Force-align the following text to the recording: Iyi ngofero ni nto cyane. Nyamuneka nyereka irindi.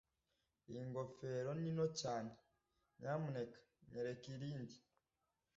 Iyi 0.69 0.81
ngofero 0.89 1.49
ni 1.55 1.69
nto 1.75 1.87
cyane. 2.01 2.31
Nyamuneka 2.99 3.57
nyereka 3.91 4.25
irindi. 4.35 4.77